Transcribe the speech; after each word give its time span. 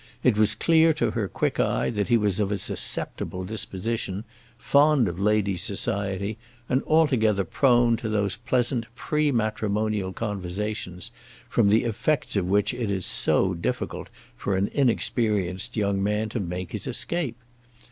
It 0.23 0.35
was 0.35 0.55
clear 0.55 0.93
to 0.93 1.11
her 1.11 1.27
quick 1.27 1.59
eye 1.59 1.91
that 1.91 2.07
he 2.07 2.17
was 2.17 2.39
of 2.39 2.51
a 2.51 2.57
susceptible 2.57 3.43
disposition, 3.43 4.23
fond 4.57 5.07
of 5.07 5.19
ladies' 5.19 5.61
society, 5.61 6.39
and 6.67 6.81
altogether 6.87 7.43
prone 7.43 7.97
to 7.97 8.09
those 8.09 8.35
pleasant 8.35 8.87
pre 8.95 9.31
matrimonial 9.31 10.11
conversations, 10.11 11.11
from 11.47 11.69
the 11.69 11.83
effects 11.83 12.35
of 12.35 12.47
which 12.47 12.73
it 12.73 12.89
is 12.89 13.05
so 13.05 13.53
difficult 13.53 14.09
for 14.35 14.57
an 14.57 14.71
inexperienced 14.73 15.77
young 15.77 16.01
man 16.01 16.29
to 16.29 16.39
make 16.39 16.71
his 16.71 16.87
escape. 16.87 17.37